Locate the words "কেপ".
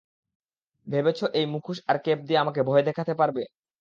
2.05-2.19